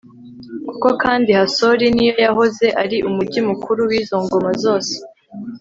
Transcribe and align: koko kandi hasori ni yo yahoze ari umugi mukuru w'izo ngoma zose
koko 0.67 0.89
kandi 1.03 1.29
hasori 1.39 1.85
ni 1.95 2.03
yo 2.09 2.15
yahoze 2.25 2.65
ari 2.83 2.97
umugi 3.09 3.39
mukuru 3.49 3.79
w'izo 3.89 4.15
ngoma 4.25 4.51
zose 4.63 4.95